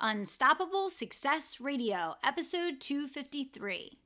[0.00, 3.98] Unstoppable Success Radio, episode 253.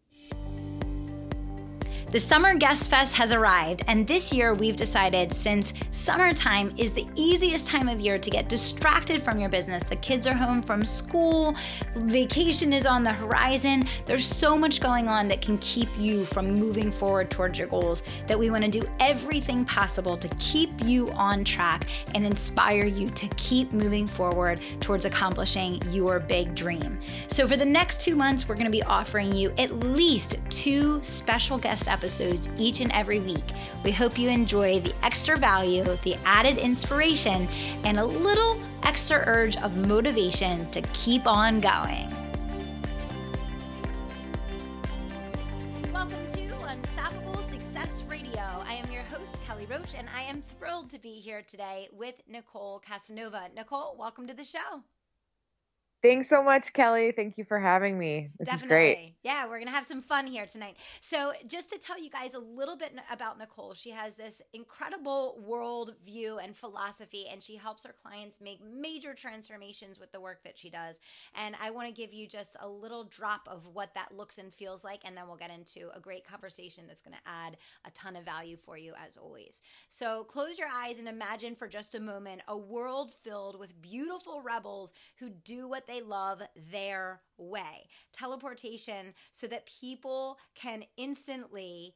[2.12, 7.08] The Summer Guest Fest has arrived, and this year we've decided since summertime is the
[7.14, 9.82] easiest time of year to get distracted from your business.
[9.82, 11.56] The kids are home from school,
[11.94, 13.88] vacation is on the horizon.
[14.04, 18.02] There's so much going on that can keep you from moving forward towards your goals
[18.26, 23.08] that we want to do everything possible to keep you on track and inspire you
[23.08, 26.98] to keep moving forward towards accomplishing your big dream.
[27.28, 31.02] So, for the next two months, we're going to be offering you at least two
[31.02, 33.44] special guest episodes episodes each and every week.
[33.84, 37.46] We hope you enjoy the extra value, the added inspiration,
[37.84, 42.10] and a little extra urge of motivation to keep on going.
[45.92, 48.40] Welcome to Unstoppable Success Radio.
[48.40, 52.16] I am your host, Kelly Roach, and I am thrilled to be here today with
[52.28, 53.42] Nicole Casanova.
[53.54, 54.82] Nicole, welcome to the show.
[56.02, 57.12] Thanks so much, Kelly.
[57.12, 58.30] Thank you for having me.
[58.36, 58.66] This Definitely.
[58.66, 59.14] is great.
[59.22, 60.74] Yeah, we're going to have some fun here tonight.
[61.00, 65.40] So, just to tell you guys a little bit about Nicole, she has this incredible
[65.46, 70.42] world view and philosophy, and she helps her clients make major transformations with the work
[70.42, 70.98] that she does.
[71.36, 74.52] And I want to give you just a little drop of what that looks and
[74.52, 77.92] feels like, and then we'll get into a great conversation that's going to add a
[77.92, 79.62] ton of value for you, as always.
[79.88, 84.42] So, close your eyes and imagine for just a moment a world filled with beautiful
[84.42, 87.88] rebels who do what they they love their way.
[88.12, 91.94] Teleportation so that people can instantly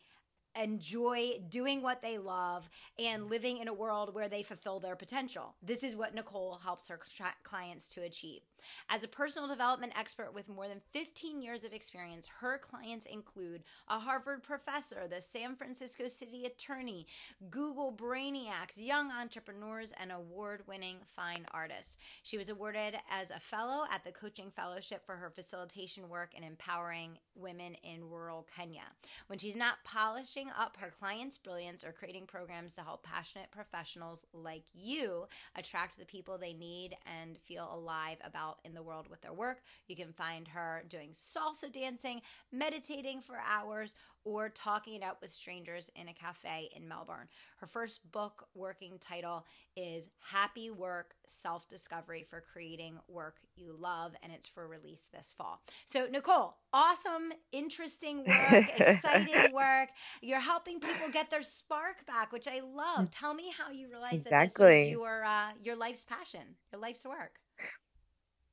[0.60, 2.68] enjoy doing what they love
[2.98, 5.54] and living in a world where they fulfill their potential.
[5.62, 7.00] This is what Nicole helps her
[7.44, 8.40] clients to achieve.
[8.88, 13.62] As a personal development expert with more than 15 years of experience, her clients include
[13.88, 17.06] a Harvard professor, the San Francisco city attorney,
[17.50, 21.98] Google brainiacs, young entrepreneurs, and award winning fine artists.
[22.22, 26.44] She was awarded as a fellow at the Coaching Fellowship for her facilitation work in
[26.44, 28.84] empowering women in rural Kenya.
[29.26, 34.24] When she's not polishing up her clients' brilliance or creating programs to help passionate professionals
[34.32, 39.20] like you attract the people they need and feel alive about in the world with
[39.22, 39.58] their work.
[39.88, 42.22] You can find her doing salsa dancing,
[42.52, 43.94] meditating for hours,
[44.26, 47.28] or talking it out with strangers in a cafe in Melbourne.
[47.58, 54.14] Her first book working title is Happy Work Self Discovery for Creating Work You Love,
[54.24, 55.62] and it's for release this fall.
[55.86, 59.90] So, Nicole, awesome, interesting work, exciting work.
[60.20, 63.10] You're helping people get their spark back, which I love.
[63.12, 64.30] Tell me how you realized exactly.
[64.30, 67.38] that this was your, uh, your life's passion, your life's work.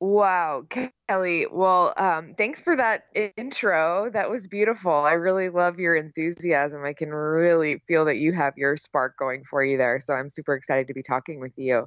[0.00, 0.66] Wow,
[1.08, 1.46] Kelly.
[1.50, 3.04] Well, um, thanks for that
[3.36, 4.10] intro.
[4.12, 4.92] That was beautiful.
[4.92, 6.84] I really love your enthusiasm.
[6.84, 10.00] I can really feel that you have your spark going for you there.
[10.00, 11.86] So I'm super excited to be talking with you.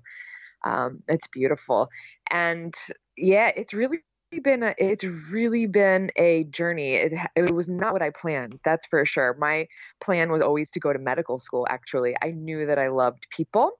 [0.65, 1.87] Um, it's beautiful.
[2.31, 2.73] And
[3.17, 3.99] yeah, it's really
[4.43, 6.95] been a, it's really been a journey.
[6.95, 8.59] It, it was not what I planned.
[8.63, 9.35] That's for sure.
[9.39, 9.67] My
[10.01, 11.67] plan was always to go to medical school.
[11.69, 13.71] Actually, I knew that I loved people,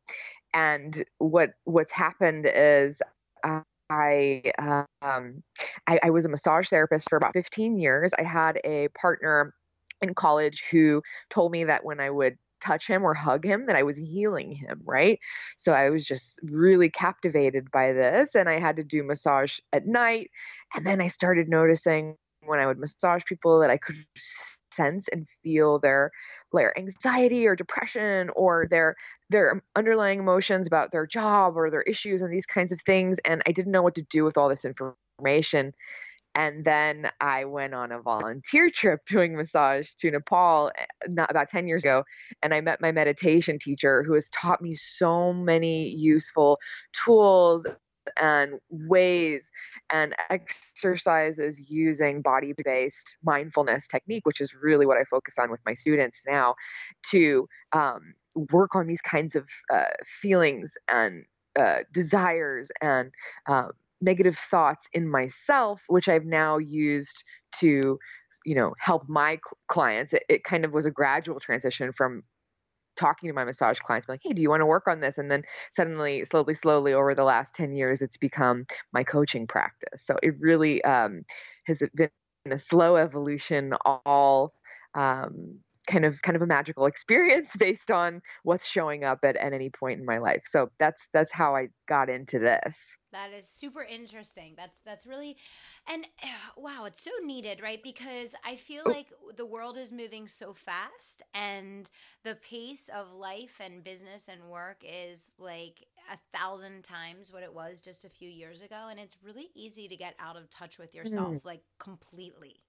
[0.54, 3.02] and what what's happened is.
[3.44, 4.44] Uh, I,
[5.02, 5.44] um,
[5.88, 8.12] I, I was a massage therapist for about 15 years.
[8.18, 9.54] I had a partner
[10.02, 13.76] in college who told me that when I would touch him or hug him that
[13.76, 15.20] I was healing him, right?
[15.56, 19.86] So I was just really captivated by this and I had to do massage at
[19.86, 20.32] night
[20.74, 22.16] and then I started noticing
[22.46, 23.96] when I would massage people that I could
[24.78, 26.12] sense and feel their
[26.54, 28.96] their anxiety or depression or their
[29.30, 33.42] their underlying emotions about their job or their issues and these kinds of things and
[33.46, 35.74] I didn't know what to do with all this information.
[36.36, 41.50] And then I went on a volunteer trip doing massage to Nepal eh, not about
[41.50, 42.04] 10 years ago
[42.44, 46.58] and I met my meditation teacher who has taught me so many useful
[46.94, 47.66] tools
[48.18, 49.52] and ways
[49.92, 55.62] and exercises using body based mindfulness technique, which is really what I focus on with
[55.66, 56.56] my students now,
[57.12, 58.14] to um,
[58.52, 59.86] work on these kinds of uh,
[60.22, 61.26] feelings and
[61.58, 63.12] uh, desires and
[63.48, 67.24] um, negative thoughts in myself, which I've now used
[67.60, 67.98] to,
[68.46, 70.14] you know, help my cl- clients.
[70.14, 72.24] It, it, kind of was a gradual transition from
[72.98, 75.18] talking to my massage clients, like, hey, do you want to work on this?
[75.18, 80.04] And then suddenly, slowly, slowly over the last 10 years, it's become my coaching practice.
[80.04, 81.24] So it really um,
[81.66, 82.10] has been
[82.50, 84.54] a slow evolution, all
[84.96, 89.54] um, kind of kind of a magical experience based on what's showing up at, at
[89.54, 90.44] any point in my life.
[90.46, 92.98] So that's that's how I got into this.
[93.18, 94.54] That is super interesting.
[94.56, 95.38] That's that's really
[95.88, 96.06] and
[96.58, 97.82] wow, it's so needed, right?
[97.82, 98.90] Because I feel oh.
[98.92, 101.90] like the world is moving so fast and
[102.24, 107.54] the pace of life and business and work is like a thousand times what it
[107.54, 110.78] was just a few years ago and it's really easy to get out of touch
[110.78, 111.46] with yourself mm.
[111.46, 112.62] like completely.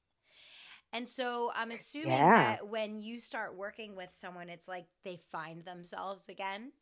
[0.95, 2.57] And so I'm assuming yeah.
[2.57, 6.73] that when you start working with someone, it's like they find themselves again.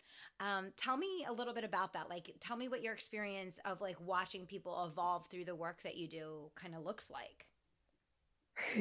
[0.41, 2.11] Um, tell me a little bit about that.
[2.11, 5.97] Like, tell me what your experience of like watching people evolve through the work that
[5.97, 7.47] you do kind of looks like.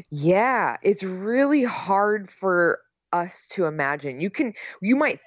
[0.10, 2.80] Yeah, it's really hard for
[3.12, 4.22] us to imagine.
[4.22, 5.20] You can, you might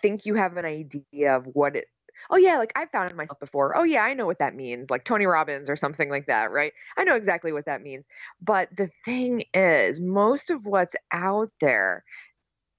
[0.00, 1.86] think you have an idea of what it
[2.30, 3.76] oh yeah, like I've found myself before.
[3.76, 6.72] Oh yeah, I know what that means, like Tony Robbins or something like that, right?
[6.96, 8.06] I know exactly what that means.
[8.40, 12.04] But the thing is, most of what's out there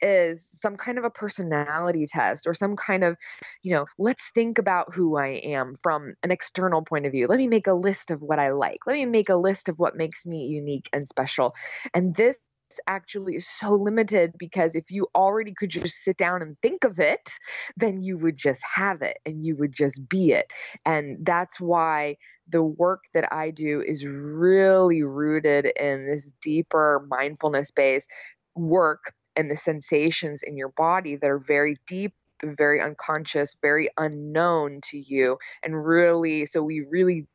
[0.02, 3.18] is some kind of a personality test or some kind of,
[3.64, 7.28] you know, let's think about who I am from an external point of view.
[7.28, 8.80] Let me make a list of what I like.
[8.86, 11.54] Let me make a list of what makes me unique and special.
[11.94, 12.40] And this
[12.86, 17.00] actually is so limited because if you already could just sit down and think of
[17.00, 17.30] it,
[17.78, 20.52] then you would just have it and you would just be it.
[20.86, 22.18] And that's why
[22.50, 28.10] the work that I do is really rooted in this deeper mindfulness based
[28.56, 32.14] work and the sensations in your body that are very deep
[32.44, 35.38] very unconscious, very unknown to you.
[35.64, 37.26] And really, so we really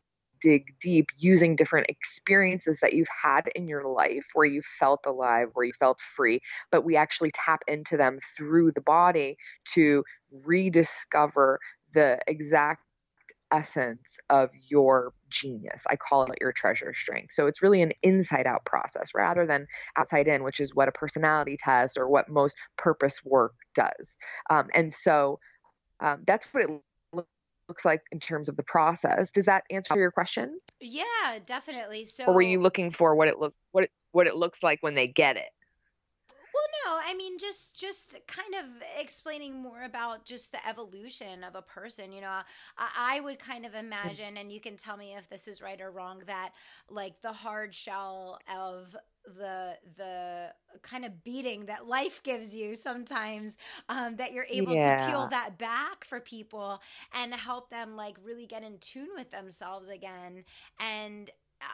[0.41, 5.49] dig deep using different experiences that you've had in your life where you felt alive,
[5.55, 6.41] where you felt free,
[6.71, 9.37] but we actually tap into them through the body
[9.73, 10.05] to
[10.45, 11.61] rediscover
[11.95, 12.83] the exact
[13.53, 15.85] essence of your genius.
[15.89, 17.33] I call it your treasure strength.
[17.33, 19.67] So it's really an inside out process rather than
[19.97, 24.17] outside in, which is what a personality test or what most purpose work does.
[24.51, 25.39] Um, and so
[26.01, 26.83] um, that's what it
[27.69, 29.31] looks like in terms of the process.
[29.31, 30.59] Does that answer your question?
[30.81, 31.03] Yeah,
[31.47, 32.07] definitely.
[32.07, 34.79] So Or were you looking for what it look what it, what it looks like
[34.83, 35.51] when they get it?
[36.63, 38.67] Well, no, I mean just just kind of
[39.01, 42.13] explaining more about just the evolution of a person.
[42.13, 42.41] You know,
[42.79, 45.81] I, I, would kind of imagine, and you can tell me if this is right
[45.81, 46.53] or wrong, that
[46.89, 53.57] like the hard shell of the the kind of beating that life gives you sometimes
[53.89, 55.07] um, that you're able yeah.
[55.07, 56.81] to peel that back for people
[57.15, 60.45] and help them like really get in tune with themselves again
[60.81, 61.31] and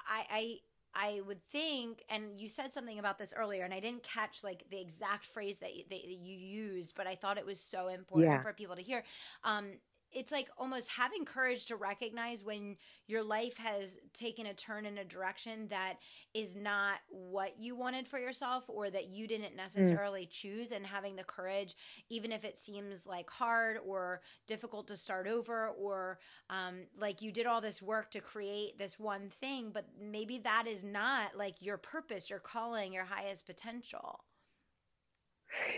[0.06, 0.58] I,
[0.94, 4.64] I would think, and you said something about this earlier, and I didn't catch like
[4.70, 8.32] the exact phrase that you, that you used, but I thought it was so important
[8.32, 8.42] yeah.
[8.42, 9.04] for people to hear.
[9.44, 9.72] Um,
[10.12, 12.76] it's like almost having courage to recognize when
[13.06, 15.94] your life has taken a turn in a direction that
[16.34, 19.56] is not what you wanted for yourself or that you didn't mm.
[19.56, 20.30] necessarily mm.
[20.30, 21.76] choose and having the courage
[22.08, 26.18] even if it seems like hard or difficult to start over or
[26.50, 30.66] um, like you did all this work to create this one thing but maybe that
[30.66, 34.20] is not like your purpose your calling your highest potential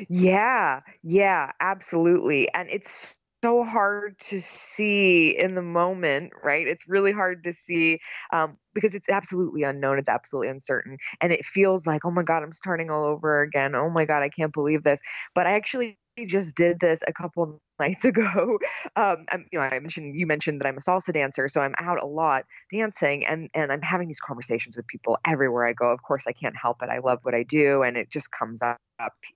[0.09, 2.53] yeah, yeah, absolutely.
[2.55, 6.67] And it's so hard to see in the moment, right?
[6.67, 8.01] It's really hard to see
[8.33, 9.99] um, because it's absolutely unknown.
[9.99, 10.99] It's absolutely uncertain.
[11.21, 13.75] And it feels like, oh my God, I'm starting all over again.
[13.75, 15.01] Oh my God, I can't believe this.
[15.35, 18.59] But I actually just did this a couple nights ago.
[18.97, 21.75] Um, I'm, you know, I mentioned you mentioned that I'm a salsa dancer, so I'm
[21.79, 25.91] out a lot dancing, and and I'm having these conversations with people everywhere I go.
[25.93, 26.89] Of course, I can't help it.
[26.91, 28.79] I love what I do, and it just comes up up.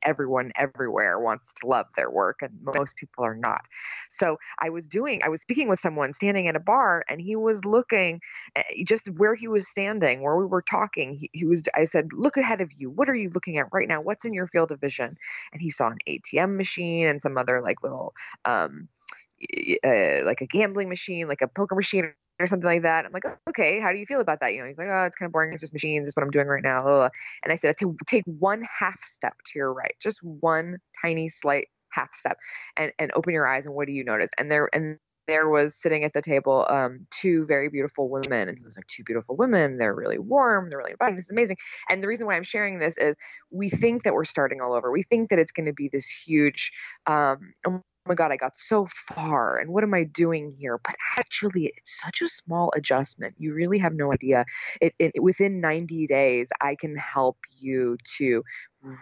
[0.03, 3.67] Everyone everywhere wants to love their work, and most people are not.
[4.09, 7.37] So I was doing, I was speaking with someone standing at a bar, and he
[7.37, 8.21] was looking
[8.57, 11.15] eh, just where he was standing, where we were talking.
[11.15, 12.91] He, he was, I said, Look ahead of you.
[12.91, 14.01] What are you looking at right now?
[14.01, 15.17] What's in your field of vision?
[15.53, 18.89] And he saw an ATM machine and some other like little, um,
[19.85, 23.05] uh, like a gambling machine, like a poker machine or something like that.
[23.05, 24.55] I'm like, okay, how do you feel about that?
[24.55, 25.53] You know, he's like, oh, it's kind of boring.
[25.53, 26.09] It's just machines.
[26.09, 27.03] It's what I'm doing right now.
[27.43, 27.77] And I said,
[28.07, 32.39] take one half step to your right, just one tiny slight half step,
[32.77, 33.67] and and open your eyes.
[33.67, 34.31] And what do you notice?
[34.39, 38.59] And there and there was sitting at the table um, two very beautiful women and
[38.59, 41.57] he was like two beautiful women they're really warm they're really inviting this is amazing
[41.89, 43.17] and the reason why i'm sharing this is
[43.51, 46.07] we think that we're starting all over we think that it's going to be this
[46.07, 46.73] huge
[47.07, 47.55] um,
[48.07, 50.79] my God, I got so far and what am I doing here?
[50.79, 53.35] But actually, it's such a small adjustment.
[53.39, 54.45] You really have no idea.
[54.81, 58.43] It, it within 90 days, I can help you to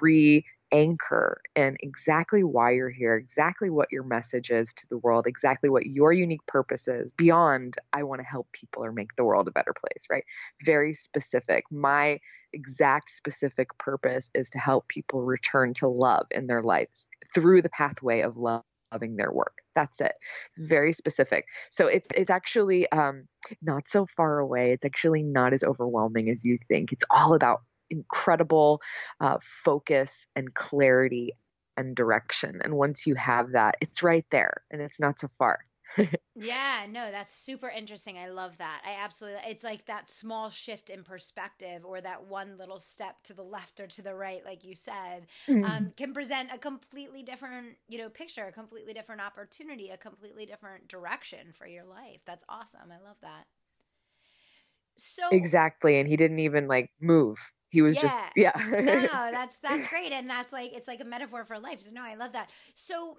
[0.01, 5.27] re anchor and exactly why you're here, exactly what your message is to the world,
[5.27, 9.25] exactly what your unique purpose is beyond, I want to help people or make the
[9.25, 10.25] world a better place, right?
[10.65, 11.65] Very specific.
[11.71, 12.21] My
[12.55, 17.71] exact specific purpose is to help people return to love in their lives through the
[17.71, 19.59] pathway of love loving their work.
[19.75, 20.13] That's it.
[20.59, 21.47] Very specific.
[21.71, 23.27] So it's it's actually um,
[23.63, 24.73] not so far away.
[24.73, 26.93] It's actually not as overwhelming as you think.
[26.93, 28.81] It's all about incredible
[29.21, 31.33] uh, focus and clarity
[31.77, 32.61] and direction.
[32.63, 35.61] And once you have that, it's right there and it's not so far.
[36.35, 38.19] yeah, no, that's super interesting.
[38.19, 38.83] I love that.
[38.87, 43.35] I absolutely, it's like that small shift in perspective or that one little step to
[43.35, 45.65] the left or to the right, like you said, mm-hmm.
[45.65, 50.47] um, can present a completely different, you know, picture, a completely different opportunity, a completely
[50.47, 52.21] different direction for your life.
[52.27, 52.91] That's awesome.
[52.93, 53.47] I love that.
[54.97, 55.99] So exactly.
[55.99, 57.39] And he didn't even like move
[57.73, 58.03] he was yeah.
[58.03, 61.81] just yeah no that's that's great and that's like it's like a metaphor for life
[61.81, 63.17] so no i love that so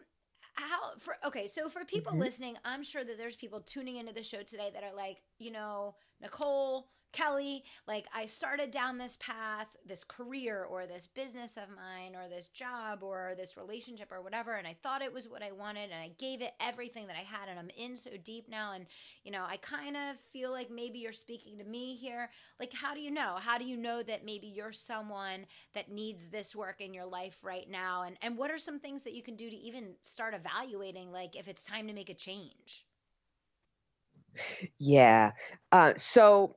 [0.54, 2.22] how for okay so for people mm-hmm.
[2.22, 5.52] listening i'm sure that there's people tuning into the show today that are like you
[5.52, 11.70] know nicole Kelly, like I started down this path, this career or this business of
[11.70, 15.44] mine or this job or this relationship or whatever, and I thought it was what
[15.44, 18.50] I wanted and I gave it everything that I had and I'm in so deep
[18.50, 18.88] now and
[19.24, 22.30] you know, I kind of feel like maybe you're speaking to me here.
[22.60, 23.38] Like how do you know?
[23.40, 27.40] How do you know that maybe you're someone that needs this work in your life
[27.44, 30.34] right now and and what are some things that you can do to even start
[30.34, 32.86] evaluating like if it's time to make a change?
[34.80, 35.32] Yeah.
[35.72, 36.56] Uh, so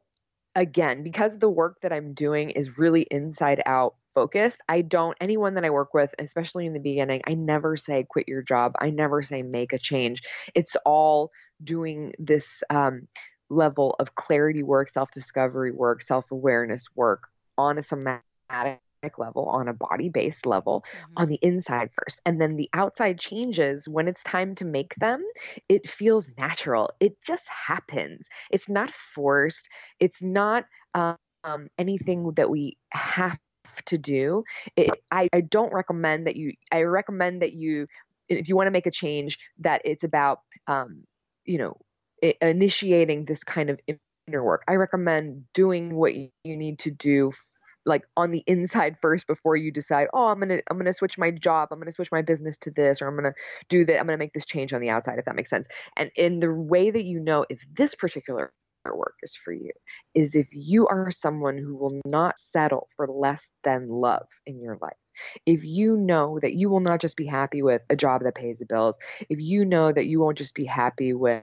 [0.56, 5.54] again, because the work that I'm doing is really inside out focused, I don't, anyone
[5.54, 8.72] that I work with, especially in the beginning, I never say quit your job.
[8.80, 10.22] I never say make a change.
[10.54, 11.30] It's all
[11.62, 13.06] doing this um,
[13.50, 18.80] level of clarity work, self discovery work, self awareness work on a somatic
[19.18, 21.12] level, on a body based level, mm-hmm.
[21.16, 22.20] on the inside first.
[22.26, 25.22] And then the outside changes when it's time to make them.
[25.68, 26.90] It feels natural.
[27.00, 28.28] It just happens.
[28.50, 29.68] It's not forced.
[30.00, 33.38] It's not um, anything that we have
[33.86, 34.44] to do.
[34.76, 37.86] It, I, I don't recommend that you, I recommend that you,
[38.28, 41.04] if you want to make a change, that it's about, um,
[41.44, 41.76] you know,
[42.40, 43.78] initiating this kind of
[44.26, 44.64] inner work.
[44.66, 47.32] I recommend doing what you need to do
[47.87, 51.31] like on the inside first before you decide oh i'm gonna i'm gonna switch my
[51.31, 53.33] job i'm gonna switch my business to this or i'm gonna
[53.69, 55.66] do that i'm gonna make this change on the outside if that makes sense.
[55.97, 58.52] And in the way that you know if this particular
[58.85, 59.73] work is for you
[60.14, 64.78] is if you are someone who will not settle for less than love in your
[64.81, 64.97] life.
[65.45, 68.61] If you know that you will not just be happy with a job that pays
[68.61, 71.43] the bills if you know that you won't just be happy with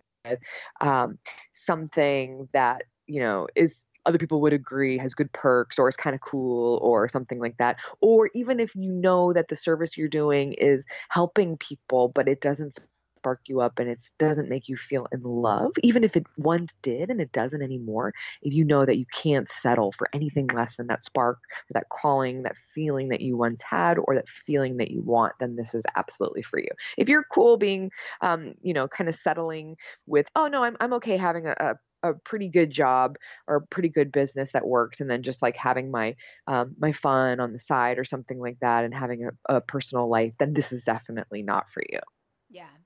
[0.79, 1.17] um,
[1.51, 6.13] something that you know is other people would agree has good perks or is kind
[6.15, 7.77] of cool or something like that.
[8.01, 12.41] Or even if you know that the service you're doing is helping people, but it
[12.41, 12.77] doesn't
[13.23, 16.73] spark you up and it doesn't make you feel in love, even if it once
[16.81, 20.75] did and it doesn't anymore, if you know that you can't settle for anything less
[20.75, 24.91] than that spark that calling, that feeling that you once had or that feeling that
[24.91, 26.67] you want, then this is absolutely for you.
[26.97, 30.91] If you're cool being, um, you know, kind of settling with, oh no, I'm, I'm
[30.93, 33.17] okay having a, a a pretty good job
[33.47, 36.15] or a pretty good business that works and then just like having my
[36.47, 40.07] um, my fun on the side or something like that and having a, a personal
[40.09, 41.99] life then this is definitely not for you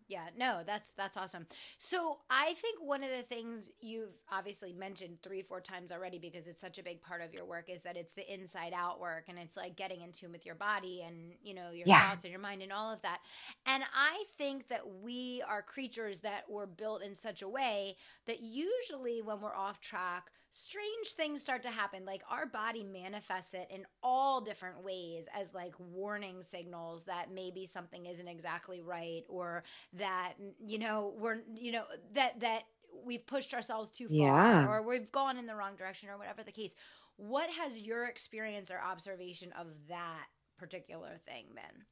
[0.07, 1.45] yeah no that's that's awesome
[1.77, 6.47] so i think one of the things you've obviously mentioned three four times already because
[6.47, 9.25] it's such a big part of your work is that it's the inside out work
[9.27, 12.09] and it's like getting in tune with your body and you know your yeah.
[12.09, 13.19] thoughts and your mind and all of that
[13.65, 17.95] and i think that we are creatures that were built in such a way
[18.25, 22.05] that usually when we're off track strange things start to happen.
[22.05, 27.65] Like our body manifests it in all different ways as like warning signals that maybe
[27.65, 29.63] something isn't exactly right or
[29.93, 32.63] that, you know, we're, you know, that, that
[33.05, 34.67] we've pushed ourselves too far yeah.
[34.67, 36.73] or we've gone in the wrong direction or whatever the case.
[37.17, 40.25] What has your experience or observation of that
[40.57, 41.85] particular thing been?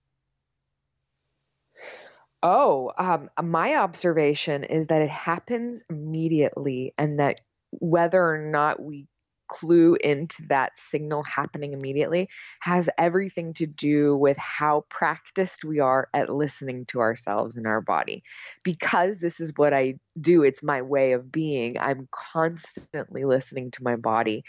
[2.43, 7.41] Oh, um, my observation is that it happens immediately and that
[7.79, 9.08] whether or not we
[9.47, 12.27] clue into that signal happening immediately
[12.59, 17.81] has everything to do with how practiced we are at listening to ourselves and our
[17.81, 18.23] body.
[18.63, 21.77] Because this is what I do, it's my way of being.
[21.79, 24.43] I'm constantly listening to my body.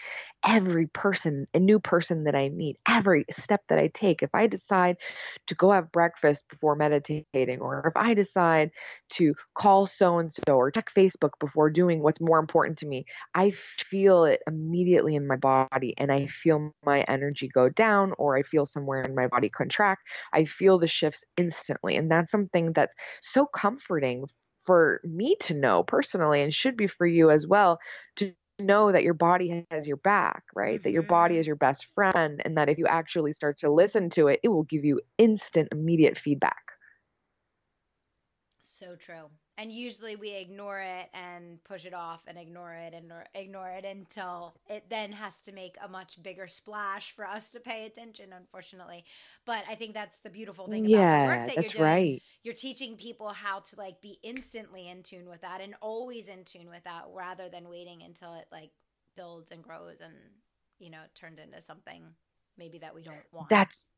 [0.44, 4.46] Every person, a new person that I meet, every step that I take, if I
[4.46, 4.96] decide
[5.48, 8.70] to go have breakfast before meditating, or if I decide
[9.10, 13.04] to call so and so or check Facebook before doing what's more important to me,
[13.34, 18.12] I feel it immediately immediately in my body and I feel my energy go down
[18.18, 20.02] or I feel somewhere in my body contract,
[20.32, 21.96] I feel the shifts instantly.
[21.96, 24.26] And that's something that's so comforting
[24.60, 27.78] for me to know personally and should be for you as well
[28.16, 30.76] to know that your body has your back, right?
[30.76, 30.82] Mm-hmm.
[30.84, 31.40] That your body mm-hmm.
[31.40, 34.48] is your best friend and that if you actually start to listen to it, it
[34.48, 36.62] will give you instant immediate feedback.
[38.62, 43.12] So true and usually we ignore it and push it off and ignore it and
[43.34, 47.60] ignore it until it then has to make a much bigger splash for us to
[47.60, 49.04] pay attention unfortunately.
[49.44, 51.92] But i think that's the beautiful thing about yeah, the work that that's you're doing.
[51.92, 52.22] right.
[52.42, 56.44] you're teaching people how to like be instantly in tune with that and always in
[56.44, 58.70] tune with that rather than waiting until it like
[59.16, 60.14] builds and grows and
[60.78, 62.02] you know turns into something
[62.58, 63.48] maybe that we don't want.
[63.48, 63.88] That's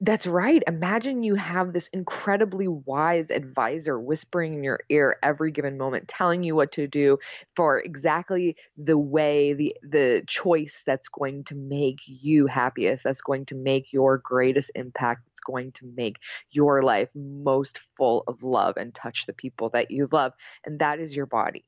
[0.00, 0.62] that's right.
[0.66, 6.42] Imagine you have this incredibly wise advisor whispering in your ear every given moment, telling
[6.42, 7.18] you what to do
[7.54, 13.46] for exactly the way, the the choice that's going to make you happiest, that's going
[13.46, 16.16] to make your greatest impact, that's going to make
[16.50, 20.32] your life most full of love and touch the people that you love.
[20.64, 21.64] And that is your body.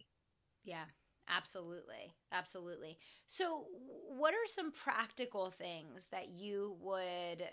[0.64, 0.84] Yeah.
[1.30, 2.14] Absolutely.
[2.32, 2.98] Absolutely.
[3.26, 3.66] So,
[4.08, 7.44] what are some practical things that you would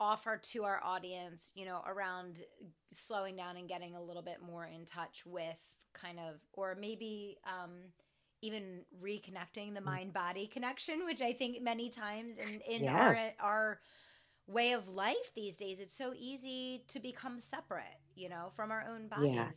[0.00, 2.40] offer to our audience, you know, around
[2.90, 5.60] slowing down and getting a little bit more in touch with
[5.92, 7.72] kind of, or maybe um,
[8.42, 9.84] even reconnecting the mm.
[9.84, 13.34] mind body connection, which I think many times in, in yeah.
[13.40, 13.80] our, our
[14.46, 17.84] way of life these days, it's so easy to become separate,
[18.16, 19.34] you know, from our own bodies.
[19.34, 19.48] Yeah.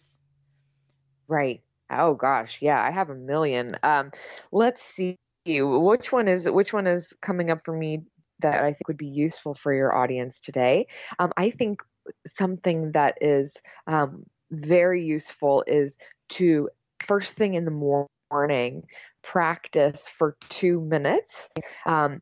[1.27, 1.61] Right.
[1.89, 3.77] Oh gosh, yeah, I have a million.
[3.83, 4.11] Um,
[4.51, 8.03] let's see which one is which one is coming up for me
[8.43, 10.87] that I think would be useful for your audience today.
[11.19, 11.81] Um, I think
[12.27, 13.57] something that is
[13.87, 15.97] um, very useful is
[16.29, 16.69] to
[16.99, 18.83] first thing in the morning
[19.21, 21.49] practice for two minutes.
[21.85, 22.21] Um,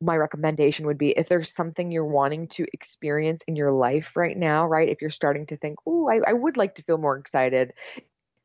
[0.00, 4.36] my recommendation would be if there's something you're wanting to experience in your life right
[4.36, 4.88] now, right?
[4.88, 7.72] If you're starting to think, oh, I, I, would like to feel more excited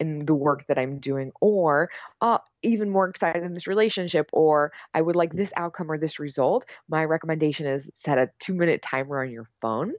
[0.01, 1.89] in the work that I'm doing, or
[2.21, 6.19] uh, even more excited in this relationship, or I would like this outcome or this
[6.19, 9.93] result, my recommendation is set a two minute timer on your phone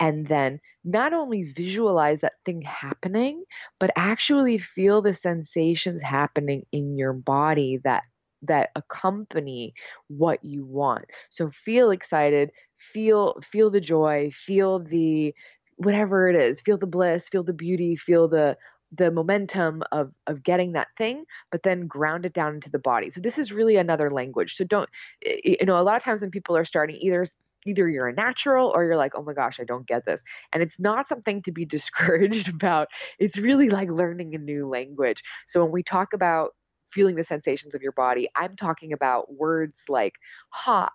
[0.00, 3.44] and then not only visualize that thing happening,
[3.80, 8.02] but actually feel the sensations happening in your body that
[8.42, 9.72] that accompany
[10.08, 11.06] what you want.
[11.30, 15.34] So feel excited, feel feel the joy, feel the
[15.76, 18.56] whatever it is, feel the bliss, feel the beauty, feel the
[18.92, 23.10] the momentum of of getting that thing but then ground it down into the body.
[23.10, 24.56] So this is really another language.
[24.56, 24.88] So don't
[25.24, 27.24] you know a lot of times when people are starting either
[27.66, 30.22] either you're a natural or you're like oh my gosh i don't get this.
[30.52, 32.88] And it's not something to be discouraged about.
[33.18, 35.22] It's really like learning a new language.
[35.46, 36.52] So when we talk about
[36.86, 40.14] feeling the sensations of your body i'm talking about words like
[40.50, 40.92] hot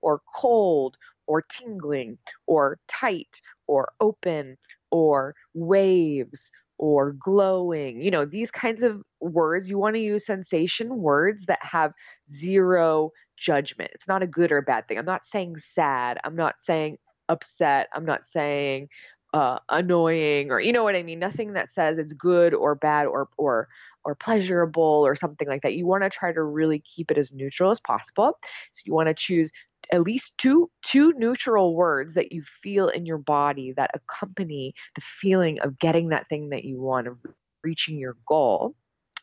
[0.00, 4.56] or cold or tingling or tight or open
[4.90, 9.68] or waves or glowing, you know, these kinds of words.
[9.68, 11.92] You want to use sensation words that have
[12.28, 13.90] zero judgment.
[13.94, 14.98] It's not a good or bad thing.
[14.98, 16.18] I'm not saying sad.
[16.24, 17.88] I'm not saying upset.
[17.92, 18.88] I'm not saying
[19.34, 21.18] uh, annoying or you know what I mean.
[21.18, 23.68] Nothing that says it's good or bad or or
[24.04, 25.74] or pleasurable or something like that.
[25.74, 28.38] You want to try to really keep it as neutral as possible.
[28.72, 29.50] So you want to choose
[29.92, 35.00] at least two two neutral words that you feel in your body that accompany the
[35.00, 37.18] feeling of getting that thing that you want of
[37.62, 38.74] reaching your goal.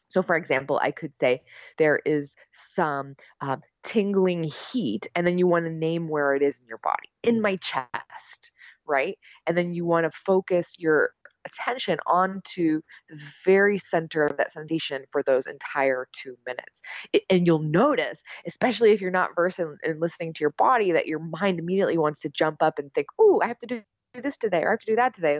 [0.07, 1.41] So, for example, I could say
[1.77, 6.59] there is some uh, tingling heat, and then you want to name where it is
[6.59, 8.51] in your body, in my chest,
[8.87, 9.17] right?
[9.45, 11.11] And then you want to focus your
[11.45, 16.81] attention onto the very center of that sensation for those entire two minutes.
[17.13, 20.91] It, and you'll notice, especially if you're not versed in, in, listening to your body,
[20.91, 23.81] that your mind immediately wants to jump up and think, oh, I have to do
[24.21, 25.39] this today or I have to do that today.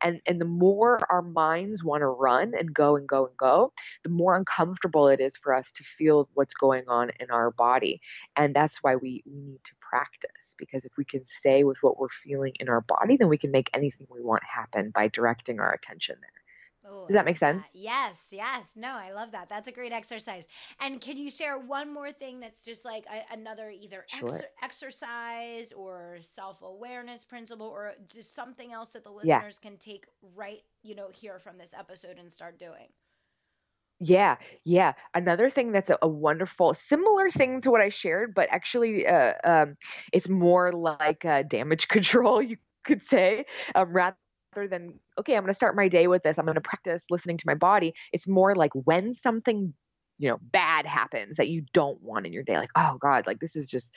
[0.00, 3.72] And and the more our minds want to run and go and go and go,
[4.02, 8.00] the more uncomfortable it is for us to feel what's going on in our body.
[8.36, 11.98] And that's why we, we need to practice because if we can stay with what
[11.98, 15.60] we're feeling in our body, then we can make anything we want happen by directing
[15.60, 16.43] our attention there.
[16.86, 17.72] Ooh, Does that make sense?
[17.72, 17.78] That.
[17.78, 18.72] Yes, yes.
[18.76, 19.48] No, I love that.
[19.48, 20.46] That's a great exercise.
[20.80, 24.34] And can you share one more thing that's just like a, another either sure.
[24.34, 29.68] ex- exercise or self awareness principle or just something else that the listeners yeah.
[29.68, 32.88] can take right, you know, here from this episode and start doing?
[34.00, 34.92] Yeah, yeah.
[35.14, 39.34] Another thing that's a, a, wonderful, similar thing to what I shared, but actually, uh,
[39.44, 39.76] um,
[40.12, 44.16] it's more like uh, damage control, you could say, um, rather
[44.68, 46.38] than okay, I'm going to start my day with this.
[46.38, 47.94] I'm going to practice listening to my body.
[48.12, 49.74] It's more like when something
[50.18, 53.40] you know bad happens that you don't want in your day like oh god like
[53.40, 53.94] this is just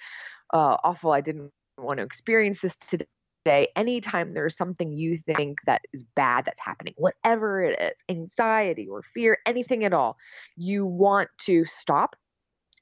[0.54, 5.82] uh, awful i didn't want to experience this today anytime there's something you think that
[5.94, 10.18] is bad that's happening whatever it is anxiety or fear anything at all
[10.56, 12.16] you want to stop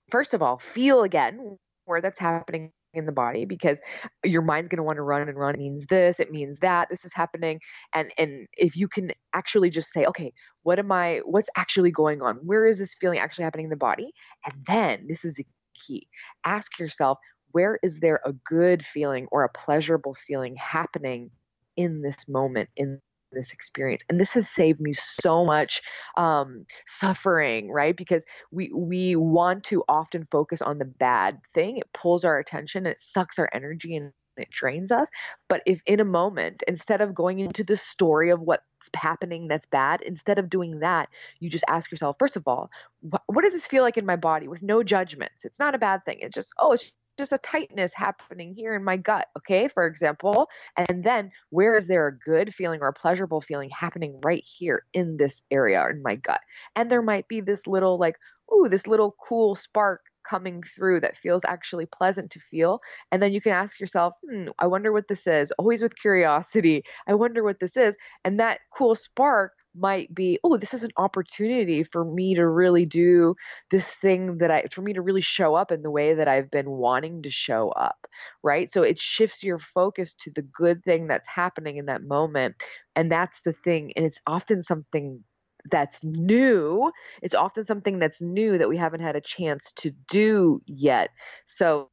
[0.10, 3.82] first of all feel again where that's happening in the body because
[4.24, 6.90] your mind's going to want to run and run it means this it means that
[6.90, 7.60] this is happening.
[7.94, 12.22] And and if you can actually just say okay what am i what's actually going
[12.22, 12.38] on?
[12.44, 14.12] Where is this feeling actually happening in the body?
[14.46, 16.08] And then this is the key.
[16.46, 17.20] Ask yourself
[17.52, 21.32] where is there a good feeling or a pleasurable feeling happening
[21.78, 23.00] in this moment in
[23.32, 25.82] this experience and this has saved me so much
[26.18, 27.96] um, suffering right?
[27.96, 32.86] Because we we want to often focus on the bad thing it pulls our attention
[32.86, 35.10] it sucks our energy and it drains us
[35.48, 39.66] but if in a moment instead of going into the story of what's happening that's
[39.66, 41.08] bad instead of doing that
[41.40, 42.70] you just ask yourself first of all
[43.10, 44.48] what, what does this feel like in my body?
[44.48, 45.46] With no judgments.
[45.46, 46.20] It's not a bad thing.
[46.22, 50.50] It's just oh it's just a tightness happening here in my gut, okay, for example.
[50.76, 54.84] And then where is there a good feeling or a pleasurable feeling happening right here
[54.94, 56.42] in this area in my gut?
[56.76, 58.18] And there might be this little, like,
[58.54, 62.80] ooh, this little cool spark coming through that feels actually pleasant to feel.
[63.12, 65.52] And then you can ask yourself, hmm, I wonder what this is.
[65.52, 67.96] Always with curiosity, I wonder what this is.
[68.24, 72.86] And that cool spark might be, oh, this is an opportunity for me to really
[72.86, 73.36] do
[73.72, 76.52] this thing that I, for me to really show up in the way that I've
[76.52, 78.08] been wanting to show up,
[78.44, 78.70] right?
[78.70, 82.56] So it shifts your focus to the good thing that's happening in that moment.
[82.96, 83.94] And that's the thing.
[83.96, 85.24] And it's often something
[85.72, 86.92] that's new.
[87.22, 91.10] It's often something that's new that we haven't had a chance to do yet.
[91.46, 91.90] So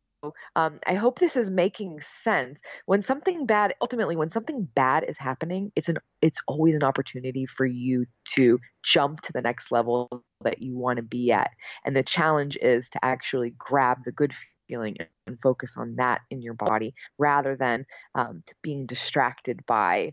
[0.57, 2.61] um, I hope this is making sense.
[2.87, 7.47] When something bad, ultimately, when something bad is happening, it's an it's always an opportunity
[7.47, 11.51] for you to jump to the next level that you want to be at.
[11.85, 14.33] And the challenge is to actually grab the good
[14.69, 20.13] feeling and focus on that in your body rather than um, being distracted by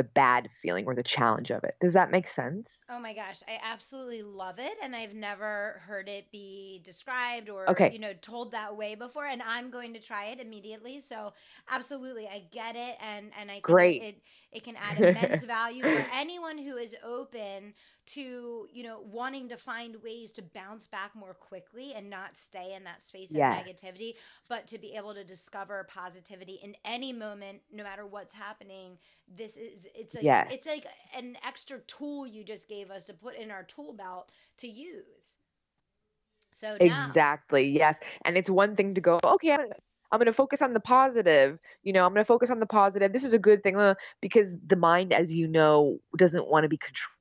[0.00, 1.74] the bad feeling or the challenge of it.
[1.78, 2.86] Does that make sense?
[2.90, 7.68] Oh my gosh, I absolutely love it and I've never heard it be described or
[7.68, 7.92] okay.
[7.92, 11.00] you know told that way before and I'm going to try it immediately.
[11.00, 11.34] So
[11.68, 14.02] absolutely, I get it and and I think Great.
[14.02, 17.74] it it can add immense value for anyone who is open
[18.14, 22.74] to you know wanting to find ways to bounce back more quickly and not stay
[22.74, 23.68] in that space of yes.
[23.68, 24.10] negativity
[24.48, 28.98] but to be able to discover positivity in any moment no matter what's happening
[29.36, 30.52] this is it's like yes.
[30.52, 30.84] it's like
[31.16, 35.36] an extra tool you just gave us to put in our tool belt to use
[36.50, 39.66] so now, exactly yes and it's one thing to go okay I'm
[40.12, 41.60] I'm going to focus on the positive.
[41.84, 43.12] You know, I'm going to focus on the positive.
[43.12, 46.68] This is a good thing uh, because the mind, as you know, doesn't want to
[46.68, 47.19] be controlled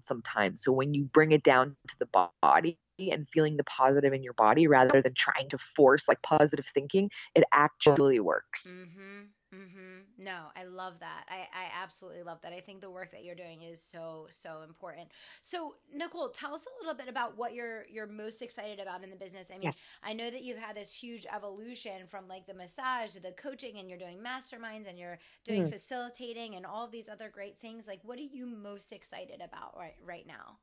[0.00, 0.62] sometimes.
[0.62, 2.08] So when you bring it down to the
[2.42, 6.66] body and feeling the positive in your body rather than trying to force like positive
[6.66, 8.66] thinking, it actually works.
[8.66, 9.26] Mm-hmm.
[9.54, 10.22] Mm-hmm.
[10.22, 11.24] No, I love that.
[11.30, 12.52] I, I absolutely love that.
[12.52, 15.08] I think the work that you're doing is so so important.
[15.40, 19.08] So Nicole, tell us a little bit about what you're you're most excited about in
[19.08, 19.48] the business.
[19.50, 19.82] I mean, yes.
[20.02, 23.78] I know that you've had this huge evolution from like the massage to the coaching,
[23.78, 25.72] and you're doing masterminds, and you're doing mm.
[25.72, 27.86] facilitating, and all these other great things.
[27.86, 30.58] Like, what are you most excited about right right now?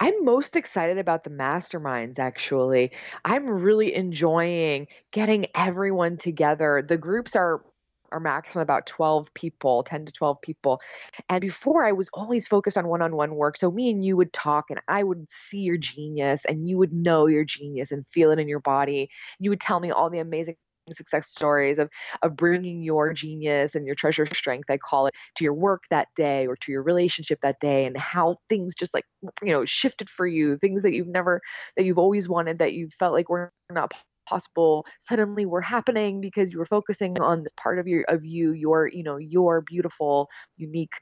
[0.00, 2.92] I'm most excited about the masterminds actually.
[3.24, 6.82] I'm really enjoying getting everyone together.
[6.86, 7.64] The groups are
[8.12, 10.80] are maximum about 12 people, 10 to 12 people.
[11.28, 13.56] And before I was always focused on one-on-one work.
[13.56, 16.92] So me and you would talk and I would see your genius and you would
[16.92, 19.08] know your genius and feel it in your body.
[19.38, 20.56] You would tell me all the amazing
[20.90, 21.88] success stories of
[22.22, 26.08] of bringing your genius and your treasure strength i call it to your work that
[26.16, 29.04] day or to your relationship that day and how things just like
[29.42, 31.40] you know shifted for you things that you've never
[31.76, 33.92] that you've always wanted that you felt like were not
[34.28, 38.52] possible suddenly were happening because you were focusing on this part of your of you
[38.52, 40.92] your you know your beautiful unique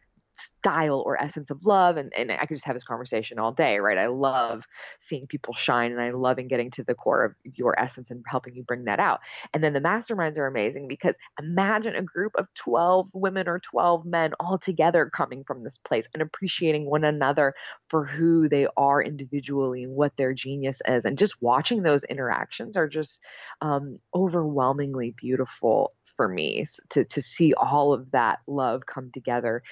[0.41, 3.79] style or essence of love and, and i could just have this conversation all day
[3.79, 3.99] right?
[3.99, 4.65] I love
[4.99, 8.25] seeing people shine and i love in getting to the core of your essence and
[8.27, 9.21] helping you bring that out.
[9.53, 14.05] And then the masterminds are amazing because imagine a group of 12 women or 12
[14.05, 17.55] men all together coming from this place and appreciating one another
[17.89, 21.05] for who they are individually and what their genius is.
[21.05, 23.23] And just watching those interactions are just
[23.61, 29.63] um, overwhelmingly beautiful for me to to see all of that love come together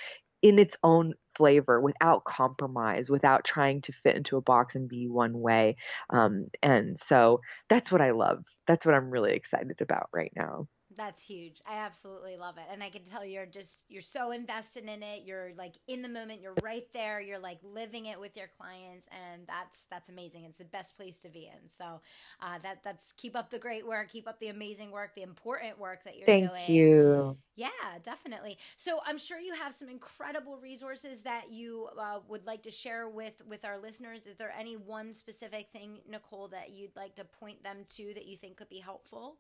[0.43, 5.09] in its own flavor without compromise, without trying to fit into a box and be
[5.09, 5.77] one way.
[6.11, 8.45] Um, and so that's what I love.
[8.67, 10.69] That's what I'm really excited about right now.
[10.99, 11.63] That's huge.
[11.65, 12.65] I absolutely love it.
[12.73, 15.23] And I can tell you're just you're so invested in it.
[15.25, 17.21] You're like in the moment, you're right there.
[17.21, 20.45] You're like living it with your clients and that's that's amazing.
[20.45, 21.69] It's the best place to be in.
[21.69, 22.01] So,
[22.43, 25.79] uh, that that's keep up the great work, keep up the amazing work, the important
[25.79, 26.55] work that you're Thank doing.
[26.55, 27.37] Thank you.
[27.55, 27.69] Yeah,
[28.03, 28.59] definitely.
[28.77, 33.09] So, I'm sure you have some incredible resources that you uh, would like to share
[33.09, 34.27] with with our listeners.
[34.27, 38.27] Is there any one specific thing, Nicole, that you'd like to point them to that
[38.27, 39.37] you think could be helpful?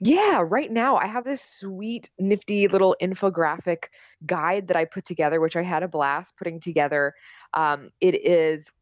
[0.00, 3.84] Yeah, right now I have this sweet, nifty little infographic
[4.24, 7.14] guide that I put together, which I had a blast putting together.
[7.54, 8.72] Um, it is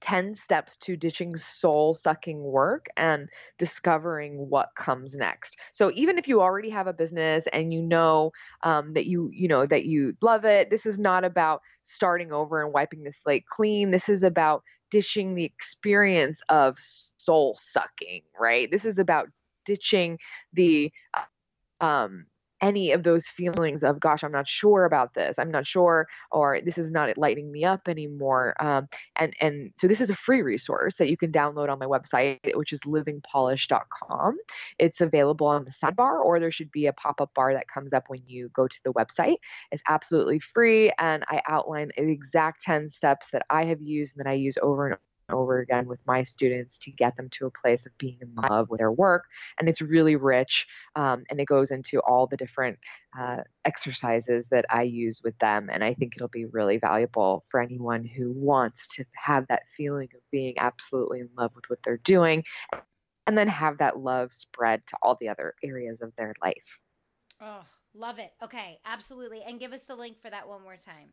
[0.00, 5.58] 10 steps to ditching soul sucking work and discovering what comes next.
[5.72, 8.30] So even if you already have a business and you know
[8.62, 12.62] um, that you you know that you love it this is not about starting over
[12.62, 13.90] and wiping the slate clean.
[13.90, 18.70] This is about ditching the experience of soul sucking right?
[18.70, 19.28] This is about
[19.68, 20.18] ditching
[20.54, 20.90] the
[21.80, 22.24] um,
[22.60, 25.38] any of those feelings of gosh i'm not sure about this.
[25.38, 28.54] I'm not sure or this is not lighting me up anymore.
[28.60, 31.86] Um, and and so this is a free resource that you can download on my
[31.86, 34.36] website which is livingpolished.com
[34.78, 38.04] it's available on the sidebar or there should be a pop-up bar that comes up
[38.08, 39.36] when you go to the website.
[39.70, 44.24] It's absolutely free and i outline the exact 10 steps that i have used and
[44.24, 44.98] that i use over and
[45.30, 48.70] over again with my students to get them to a place of being in love
[48.70, 49.24] with their work.
[49.58, 52.78] And it's really rich um, and it goes into all the different
[53.18, 55.68] uh, exercises that I use with them.
[55.72, 60.08] And I think it'll be really valuable for anyone who wants to have that feeling
[60.14, 62.44] of being absolutely in love with what they're doing
[63.26, 66.80] and then have that love spread to all the other areas of their life.
[67.40, 67.64] Oh,
[67.94, 68.32] love it.
[68.42, 69.42] Okay, absolutely.
[69.42, 71.10] And give us the link for that one more time.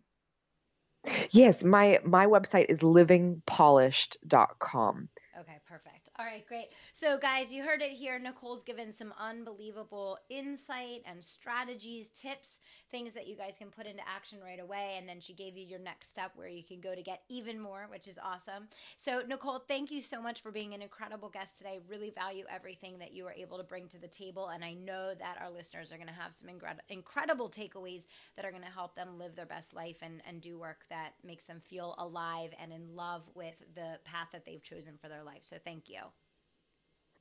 [1.31, 5.09] Yes, my my website is livingpolished.com.
[5.37, 6.09] Okay, perfect.
[6.17, 6.67] All right, great.
[6.93, 8.17] So, guys, you heard it here.
[8.19, 14.01] Nicole's given some unbelievable insight and strategies, tips, things that you guys can put into
[14.07, 14.95] action right away.
[14.97, 17.59] And then she gave you your next step where you can go to get even
[17.59, 18.69] more, which is awesome.
[18.97, 21.79] So, Nicole, thank you so much for being an incredible guest today.
[21.89, 24.47] Really value everything that you were able to bring to the table.
[24.47, 28.03] And I know that our listeners are going to have some incred- incredible takeaways
[28.37, 31.13] that are going to help them live their best life and, and do work that
[31.25, 35.23] makes them feel alive and in love with the path that they've chosen for their
[35.25, 35.43] life.
[35.43, 36.01] So, thank you.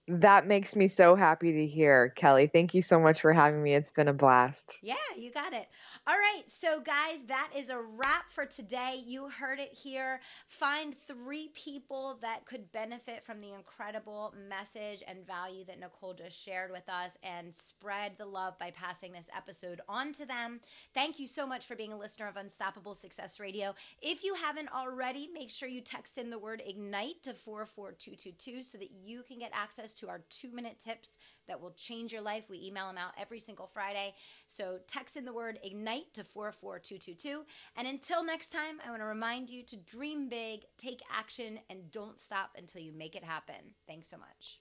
[0.06, 2.46] That makes me so happy to hear, Kelly.
[2.46, 3.74] Thank you so much for having me.
[3.74, 4.80] It's been a blast.
[4.82, 5.66] Yeah, you got it.
[6.06, 9.02] All right, so guys, that is a wrap for today.
[9.06, 10.20] You heard it here.
[10.46, 16.38] Find three people that could benefit from the incredible message and value that Nicole just
[16.38, 20.60] shared with us and spread the love by passing this episode on to them.
[20.92, 23.74] Thank you so much for being a listener of Unstoppable Success Radio.
[24.02, 28.76] If you haven't already, make sure you text in the word IGNITE to 44222 so
[28.76, 31.16] that you can get access to our two minute tips
[31.48, 32.44] that will change your life.
[32.48, 34.14] We email them out every single Friday.
[34.46, 37.44] So text in the word IGNITE to 44222.
[37.76, 41.90] And until next time, I want to remind you to dream big, take action, and
[41.90, 43.74] don't stop until you make it happen.
[43.86, 44.60] Thanks so much.